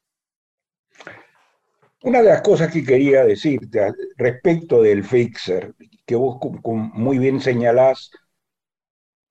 [2.02, 5.74] Una de las cosas que quería decirte respecto del Fixer,
[6.06, 8.10] que vos muy bien señalás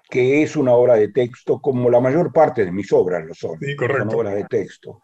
[0.09, 3.57] que es una obra de texto, como la mayor parte de mis obras lo son,
[3.59, 4.17] Sí, son correcto.
[4.17, 5.01] obras de texto.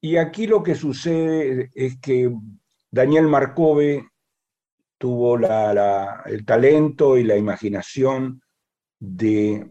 [0.00, 2.30] Y aquí lo que sucede es que
[2.90, 4.06] Daniel Marcove
[4.98, 8.40] tuvo la- la- el talento y la imaginación
[8.98, 9.66] de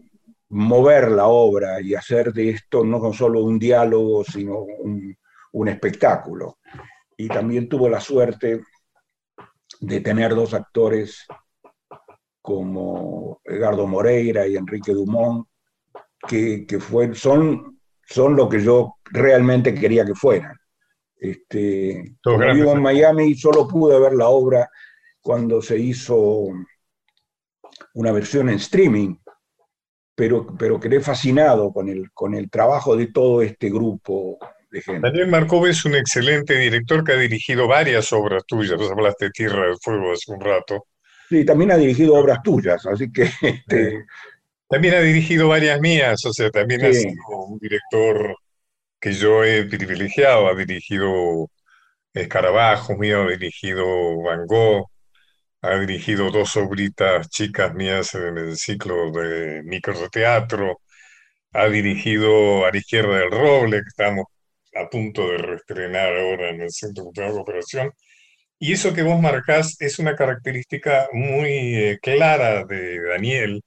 [0.50, 5.16] mover la obra y hacer de esto no solo un diálogo, sino un,
[5.52, 6.58] un espectáculo.
[7.16, 8.62] Y también tuvo la suerte
[9.80, 11.26] de tener dos actores
[12.42, 15.46] como Edgardo Moreira y Enrique Dumont,
[16.28, 20.56] que, que fue- son, son lo que yo realmente quería que fueran.
[21.16, 22.82] Este, grandes vivo en.
[22.82, 24.68] Miami, solo pude ver la obra
[25.22, 26.48] cuando se hizo
[27.94, 29.16] una versión en streaming,
[30.14, 34.38] pero, pero quedé fascinado con el, con el trabajo de todo este grupo
[34.74, 35.00] de gente.
[35.08, 38.76] Daniel Markov es un excelente director que ha dirigido varias obras tuyas.
[38.78, 40.86] Vos hablaste de Tierra del Fuego hace un rato.
[41.28, 44.04] Sí, también ha dirigido obras tuyas, así que este,
[44.68, 47.00] También ha dirigido varias mías, o sea, también ha Sí.
[47.02, 47.14] sido
[47.48, 48.36] un director
[49.00, 50.48] que yo he privilegiado.
[50.48, 51.50] Ha dirigido
[52.14, 53.86] Escarabajos mío, ha dirigido
[54.22, 54.86] Van Gogh,
[55.62, 60.80] ha dirigido dos obritas chicas mías en el ciclo de micros de teatro,
[61.52, 64.26] ha dirigido A la izquierda del roble, que estamos
[64.74, 67.92] a punto de reestrenar ahora en el Centro Cultural de Cooperación.
[68.58, 73.62] Y eso que vos marcás es una característica muy eh, clara de Daniel,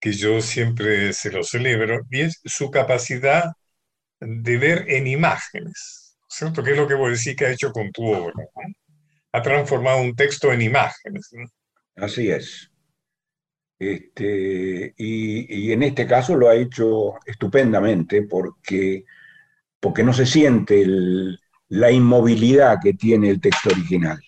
[0.00, 3.52] que yo siempre se lo celebro, y es su capacidad
[4.20, 6.62] de ver en imágenes, ¿cierto?
[6.62, 8.34] Que es lo que vos decís que ha hecho con tu obra.
[9.32, 11.30] Ha transformado un texto en imágenes.
[11.96, 12.70] así es.
[13.78, 19.04] Este, y en este caso lo ha hecho estupendamente porque,
[19.86, 20.84] porque no se siente
[21.68, 24.18] la inmovilidad que tiene el texto original,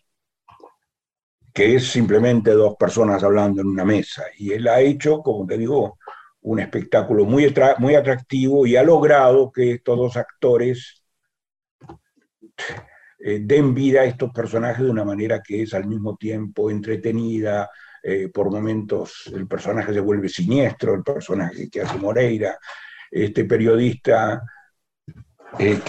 [1.53, 4.23] que es simplemente dos personas hablando en una mesa.
[4.37, 5.99] Y él ha hecho, como te digo,
[6.43, 11.03] un espectáculo muy, muy atractivo y ha logrado que estos dos actores
[13.19, 17.69] eh, den vida a estos personajes de una manera que es al mismo tiempo entretenida,
[18.01, 22.57] eh, por momentos el personaje se vuelve siniestro, el personaje que hace Moreira,
[23.11, 24.41] este periodista
[25.59, 25.81] eh,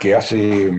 [0.00, 0.70] que, hace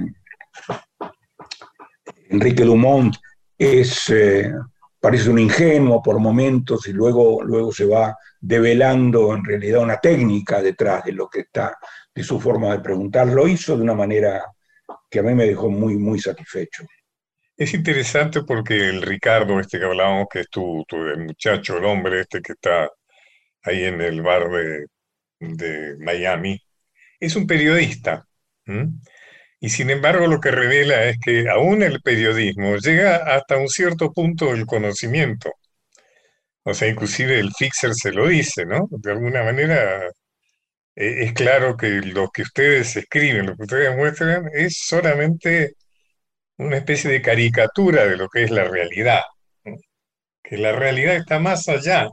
[2.29, 3.15] Enrique Dumont
[3.57, 4.51] es, eh,
[4.99, 10.61] parece un ingenuo por momentos y luego, luego se va develando en realidad una técnica
[10.61, 11.77] detrás de lo que está,
[12.13, 13.27] de su forma de preguntar.
[13.27, 14.43] Lo hizo de una manera
[15.09, 16.83] que a mí me dejó muy, muy satisfecho.
[17.57, 22.21] Es interesante porque el Ricardo, este que hablábamos, que es tu, tu- muchacho, el hombre
[22.21, 22.89] este que está
[23.63, 24.85] ahí en el bar de,
[25.39, 26.61] de Miami,
[27.19, 28.25] es un periodista.
[29.59, 34.11] Y sin embargo lo que revela es que aún el periodismo llega hasta un cierto
[34.13, 35.51] punto del conocimiento.
[36.63, 38.87] O sea, inclusive el Fixer se lo dice, ¿no?
[38.89, 40.07] De alguna manera
[40.95, 45.73] eh, es claro que lo que ustedes escriben, lo que ustedes muestran, es solamente
[46.57, 49.21] una especie de caricatura de lo que es la realidad.
[50.43, 52.07] Que la realidad está más allá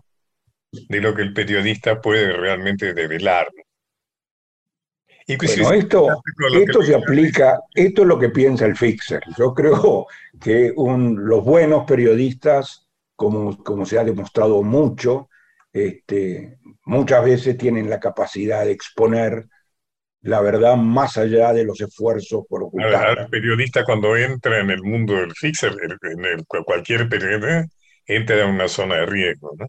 [0.73, 3.49] de lo que el periodista puede realmente develar.
[5.41, 9.23] Bueno, es esto, que esto se aplica, esto es lo que piensa el Fixer.
[9.39, 10.07] Yo creo
[10.41, 15.29] que un- los buenos periodistas, como, como se ha demostrado mucho,
[15.73, 19.47] este, muchas veces tienen la capacidad de exponer
[20.23, 23.23] la verdad más allá de los esfuerzos por Al, ocultarla.
[23.23, 27.67] al periodista cuando entra en el mundo del fixer, el- en el, cualquier periodista
[28.07, 29.67] entra en una zona de riesgo, ¿no?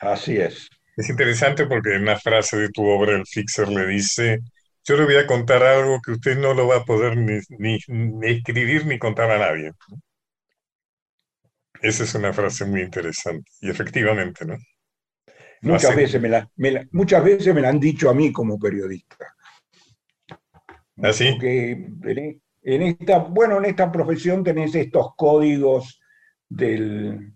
[0.00, 0.68] Así es.
[0.96, 4.38] Es interesante porque en una frase de tu obra el fixer le dice,
[4.84, 7.78] yo le voy a contar algo que usted no lo va a poder ni, ni-
[7.88, 9.72] ni escribir ni contar a nadie.
[11.82, 13.50] Esa es una frase muy interesante.
[13.60, 14.56] Y efectivamente, ¿no?
[15.62, 18.32] Muchas hace- veces me, la, me la- muchas veces me la han dicho a mí
[18.32, 19.34] como periodista.
[21.02, 21.30] ¿Ah, sí?
[21.32, 26.00] Porque en, en esta, bueno, en esta profesión tenés estos códigos
[26.48, 27.32] del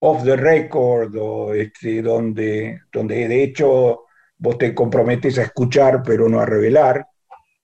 [0.00, 4.04] off the record, o este, donde, donde de hecho
[4.44, 7.06] vos te comprometes a escuchar pero no a revelar.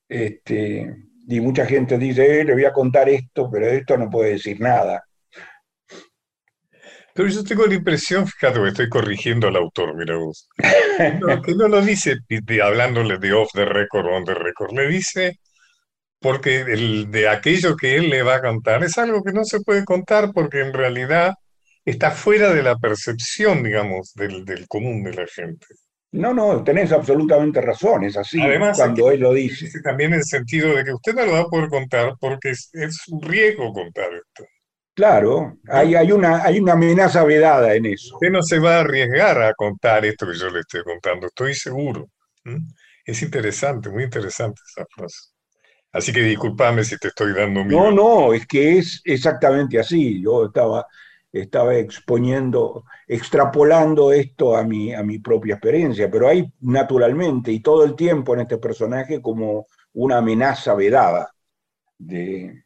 [0.09, 0.97] Este,
[1.28, 4.61] y mucha gente dice, "Eh, le voy a contar esto, pero esto no puede decir
[4.61, 5.05] nada.
[7.14, 10.49] Pero yo tengo la impresión, fíjate, estoy corrigiendo al autor, mira vos,
[11.20, 12.16] no, que no lo dice
[12.62, 15.39] hablándole de off the record o on the record, le dice
[16.20, 19.61] porque el, de aquello que él le va a contar es algo que no se
[19.61, 21.35] puede contar porque en realidad
[21.85, 25.66] está fuera de la percepción, digamos, del común de la gente.
[26.13, 29.71] No, no, tenés absolutamente razón, es así Además, cuando aquí- él lo dice.
[29.83, 32.69] También en el sentido de que usted no lo va a poder contar porque es,
[32.73, 34.45] es un riesgo contar esto.
[34.95, 38.17] Claro, hay, hay, una, hay una amenaza vedada en eso.
[38.17, 41.55] Usted no se va a arriesgar a contar esto que yo le estoy contando, estoy
[41.55, 42.09] seguro.
[42.45, 42.59] ¿Mm?
[43.05, 45.31] Es interesante, muy interesante esa frase.
[45.93, 47.75] Así que discúlpame si te estoy dando mi...
[47.75, 50.23] No, no, es que es exactamente así.
[50.23, 50.87] Yo estaba,
[51.33, 57.85] estaba exponiendo, extrapolando esto a mi, a mi propia experiencia, pero hay naturalmente y todo
[57.85, 61.31] el tiempo en este personaje como una amenaza vedada
[61.99, 62.64] de,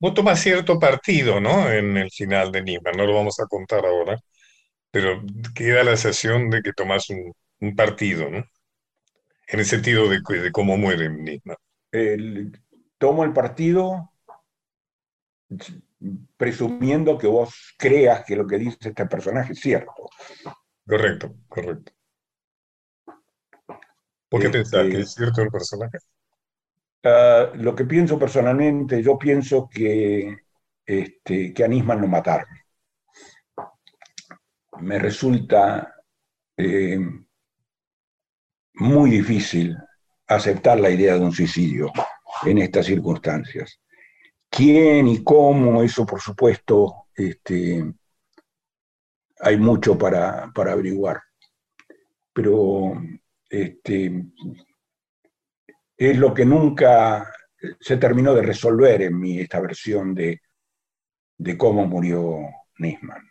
[0.00, 1.70] Vos tomás cierto partido, ¿no?
[1.70, 4.18] En el final de Nisman, no lo vamos a contar ahora,
[4.90, 5.22] pero
[5.54, 8.44] queda la sensación de que tomás un, un partido, ¿no?
[9.46, 10.20] En el sentido de,
[10.50, 11.56] cómo muere Nisman.
[11.92, 12.52] el-
[12.98, 14.12] tomo el partido
[16.36, 19.92] presumiendo que vos creas que lo que dice este personaje es cierto.
[20.86, 21.92] Correcto, correcto.
[24.28, 25.98] ¿Por qué Este- pensás que es cierto el personaje?
[27.04, 30.36] Ah, lo que pienso personalmente, yo pienso que,
[30.86, 32.48] este, que a Nisman lo mataron.
[34.80, 35.94] Me resulta
[36.56, 36.98] eh,
[38.74, 39.76] muy difícil
[40.26, 41.90] aceptar la idea de un suicidio
[42.44, 43.80] en estas circunstancias.
[44.54, 45.82] ¿Quién y cómo?
[45.82, 47.82] Eso, por supuesto, este,
[49.40, 51.22] hay mucho para, para averiguar.
[52.34, 52.92] Pero
[53.48, 54.26] este,
[55.96, 57.32] es lo que nunca
[57.80, 60.42] se terminó de resolver en mi esta versión de,
[61.38, 62.40] de cómo murió
[62.76, 63.26] Nisman.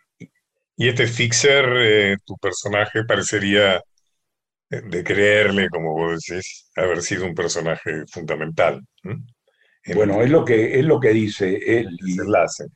[0.76, 3.80] Y este Fixer, eh, tu personaje, parecería
[4.68, 8.80] de creerle, como vos decís, haber sido un personaje fundamental.
[9.84, 11.96] En Bueno, es lo que, es lo que dice él.
[12.00, 12.66] desenlace.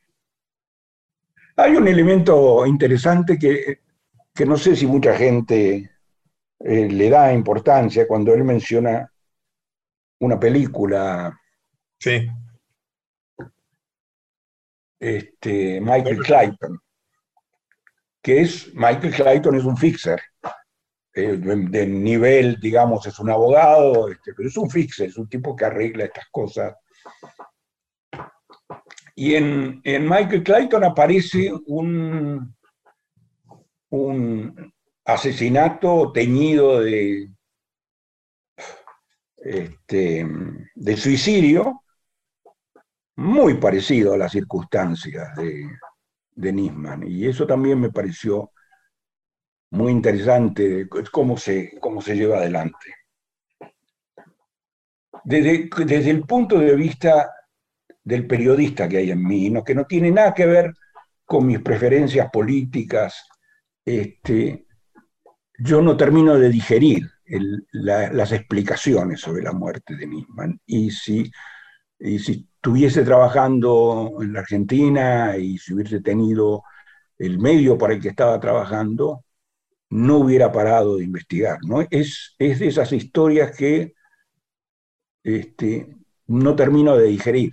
[1.55, 3.79] hay un elemento interesante que,
[4.33, 5.91] que no sé si mucha gente
[6.59, 9.11] eh, le da importancia cuando él menciona
[10.19, 11.39] una película,
[11.99, 12.27] Sí,
[14.99, 16.79] este, Michael Clayton,
[18.21, 20.21] que es, Michael Clayton es un fixer,
[21.13, 25.29] eh, de, de nivel, digamos, es un abogado, este, pero es un fixer, es un
[25.29, 26.75] tipo que arregla estas cosas.
[29.15, 32.55] Y en, en Michael Clayton aparece un,
[33.89, 34.73] un
[35.05, 37.31] asesinato teñido de,
[39.37, 40.27] este,
[40.75, 41.83] de suicidio,
[43.15, 45.67] muy parecido a las circunstancias de,
[46.31, 47.03] de Nisman.
[47.07, 48.51] Y eso también me pareció
[49.71, 52.96] muy interesante, cómo se, cómo se lleva adelante.
[55.27, 57.29] Desde, desde el punto de vista
[58.01, 59.61] del periodista que hay en mí, ¿no?
[59.61, 60.73] que no tiene nada que ver
[61.25, 63.25] con mis preferencias políticas,
[63.83, 64.65] este,
[65.59, 70.61] yo no termino de digerir el- la- las explicaciones sobre la muerte de Nisman.
[70.65, 71.29] Y si,
[71.99, 76.63] y si estuviese trabajando en la Argentina y si hubiese tenido
[77.17, 79.25] el medio para el que estaba trabajando,
[79.89, 81.59] no hubiera parado de investigar.
[81.63, 81.81] ¿no?
[81.91, 83.93] Es, es de esas historias que
[85.27, 85.87] este,
[86.27, 87.51] no termino de digerir.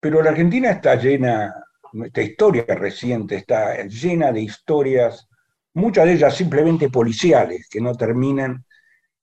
[0.00, 1.54] Pero la Argentina está llena,
[1.92, 5.28] nuestra historia reciente está llena de historias,
[5.74, 8.64] muchas de ellas simplemente policiales, que no terminan,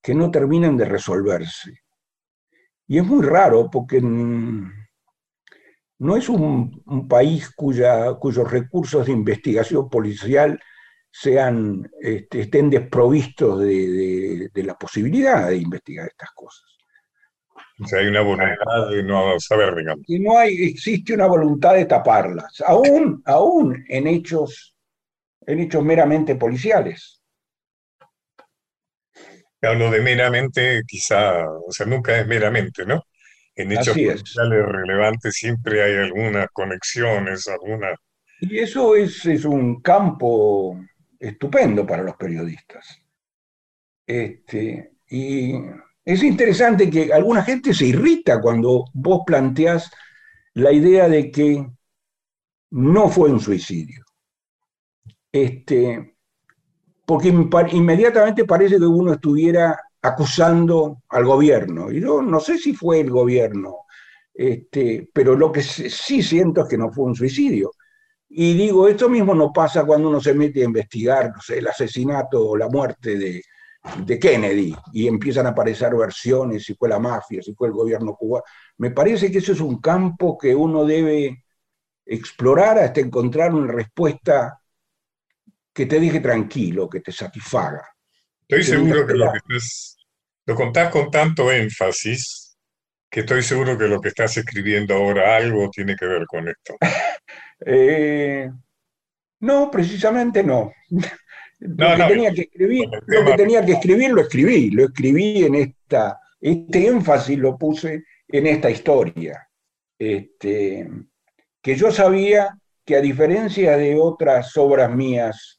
[0.01, 1.79] que no terminan de resolverse.
[2.87, 4.71] Y es muy raro porque no
[6.15, 10.59] es un, país cuyos recursos de investigación policial
[11.21, 16.65] sean, este, estén desprovistos de, de- de la posibilidad de investigar estas cosas.
[17.81, 20.03] o sea, hay una voluntad de no saber, digamos.
[20.07, 24.75] Y no hay, existe una voluntad de taparlas, aún, aún en hechos,
[25.47, 27.21] en hechos meramente policiales.
[29.61, 33.01] Hablo de meramente, quizá, o sea, nunca es meramente, ¿no?
[33.55, 37.97] En hechos policiales relevantes siempre hay algunas conexiones, algunas...
[38.39, 40.79] Y eso es, es un campo
[41.19, 43.01] estupendo para los periodistas.
[44.05, 45.53] Este, y
[46.03, 49.91] es interesante que alguna gente se irrita cuando vos planteás
[50.53, 51.67] la idea de que
[52.71, 54.03] no fue un suicidio.
[55.31, 56.15] Este,
[57.05, 61.91] porque inmediatamente parece que uno estuviera acusando al gobierno.
[61.91, 63.85] Y yo no sé si fue el gobierno,
[64.33, 67.71] este, pero lo que sí siento es que no fue un suicidio.
[68.29, 71.67] Y digo, esto mismo no pasa cuando uno se mete a investigar, no sé, el
[71.67, 73.41] asesinato o la muerte de,
[74.05, 78.15] de Kennedy y empiezan a aparecer versiones, si fue la mafia, si fue el gobierno
[78.15, 78.43] cubano.
[78.77, 81.43] Me parece que eso es un campo que uno debe
[82.05, 84.59] explorar hasta encontrar una respuesta
[85.73, 87.87] que te deje tranquilo, que te satisfaga.
[88.47, 89.97] Estoy seguro que lo que estás,
[90.45, 92.57] lo contás con tanto énfasis
[93.09, 96.75] que estoy seguro que lo que estás escribiendo ahora algo tiene que ver con esto.
[97.65, 98.49] Eh,
[99.41, 100.71] no, precisamente no.
[101.59, 104.71] No, lo que no, tenía que escribir, lo que tema- tenía que escribir, lo escribí,
[104.71, 109.47] lo escribí en esta, este énfasis lo puse en esta historia.
[109.97, 110.89] Este,
[111.61, 115.57] que yo sabía que a diferencia de otras obras mías,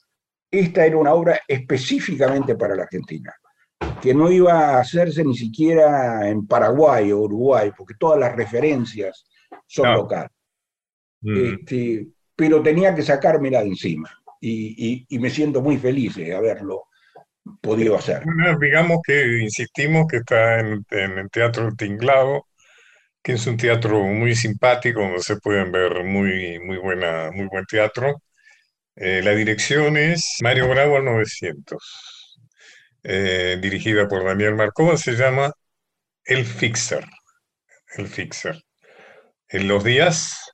[0.51, 3.35] esta era una obra específicamente para la Argentina,
[4.01, 9.27] que no iba a hacerse ni siquiera en Paraguay o Uruguay, porque todas las referencias
[9.67, 9.95] son No.
[9.95, 10.31] locales.
[11.23, 11.37] Mm.
[11.37, 14.11] Este, pero tenía que sacármela de encima.
[14.41, 16.85] Y, y- y me siento muy feliz de haberlo
[17.63, 18.25] podido hacer.
[18.25, 22.47] Bueno, digamos que insistimos que está en, en el Teatro Tinglado,
[23.23, 27.67] que es un teatro muy simpático, donde se pueden ver muy, muy buena, muy buen
[27.67, 28.23] teatro.
[28.97, 32.39] Eh, la dirección es Mario Bravo al 900,
[33.05, 35.53] eh, dirigida por Daniel Marcova, se llama
[36.25, 37.05] El Fixer.
[37.97, 38.63] El Fixer.
[39.49, 40.46] En los días,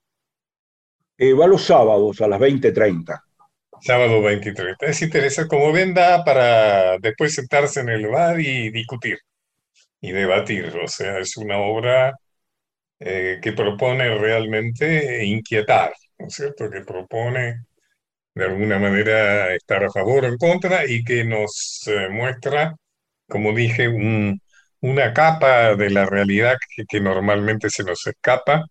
[1.18, 3.22] Eh, va los sábados a las 20.30.
[3.80, 4.76] sábado 23.
[4.80, 9.18] Es interesante, como ven, da para después sentarse en el bar y discutir
[10.00, 10.66] y debatir.
[10.84, 12.14] O sea, es una obra
[13.00, 16.70] eh, que propone realmente inquietar, ¿no es cierto?
[16.70, 17.56] Que propone
[18.34, 22.74] de alguna manera estar a favor o en contra y que nos eh, muestra,
[23.28, 24.40] como dije, un-
[24.80, 26.56] una capa de la realidad
[26.88, 28.64] que normalmente se nos escapa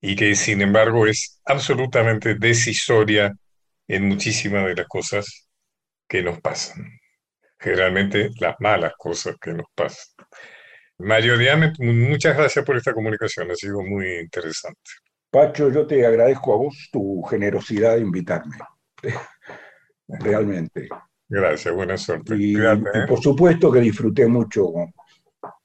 [0.00, 3.34] y que sin embargo es absolutamente decisoria
[3.86, 5.48] en muchísimas de las cosas
[6.06, 6.84] que nos pasan,
[7.58, 10.26] generalmente las malas cosas que nos pasan.
[10.98, 14.80] Mario Diame, muchas gracias por esta comunicación, ha sido muy interesante.
[15.30, 18.56] Pacho, yo te agradezco a vos tu generosidad de invitarme.
[20.08, 20.88] Realmente.
[21.28, 22.34] Gracias, buena suerte.
[22.36, 23.06] Y, Cuídate, y ¿eh?
[23.06, 24.72] por supuesto que disfruté mucho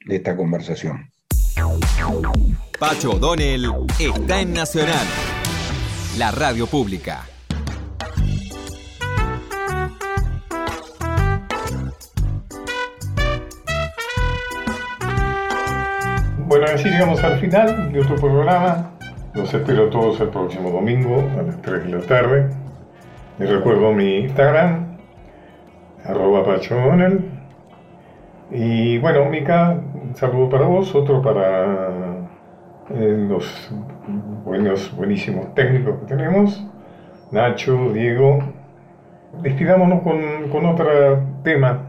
[0.05, 1.09] de esta conversación.
[2.79, 3.65] Pacho O'Donnell
[3.99, 5.05] está en Nacional,
[6.17, 7.25] la radio pública.
[16.45, 18.91] Bueno, así llegamos al final de otro programa.
[19.33, 22.49] Los espero todos el próximo domingo a las 3 de la tarde.
[23.39, 24.97] Les recuerdo mi Instagram,
[26.03, 27.21] arroba Pacho O'Donnell.
[28.51, 29.81] Y bueno, Mica,
[30.15, 31.87] saludo para vos, otro para
[32.89, 33.71] eh, los
[34.45, 36.65] buenos, buenísimos técnicos que tenemos.
[37.31, 38.39] Nacho, Diego.
[39.41, 41.79] Despidámonos con, con otro tema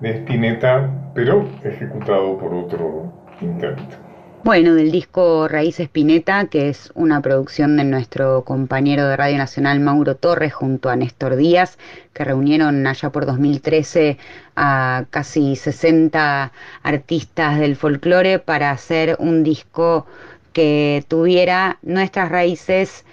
[0.00, 4.11] de Spinetta, pero ejecutado por otro intérprete.
[4.44, 9.78] Bueno, del disco Raíz Espineta, que es una producción de nuestro compañero de Radio Nacional
[9.78, 11.78] Mauro Torres junto a Néstor Díaz,
[12.12, 14.18] que reunieron allá por 2013
[14.56, 16.50] a casi 60
[16.82, 20.06] artistas del folclore para hacer un disco
[20.52, 23.04] que tuviera nuestras raíces,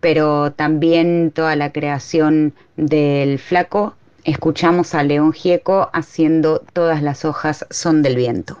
[0.00, 3.94] pero también toda la creación del flaco.
[4.24, 8.56] Escuchamos a León Gieco haciendo Todas las hojas son del viento.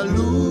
[0.00, 0.49] la luz.